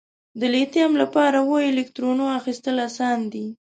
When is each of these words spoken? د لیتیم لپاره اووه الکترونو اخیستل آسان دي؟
د 0.39 0.41
لیتیم 0.53 0.91
لپاره 1.01 1.37
اووه 1.45 1.61
الکترونو 1.71 2.25
اخیستل 2.39 2.75
آسان 2.87 3.19
دي؟ 3.31 3.45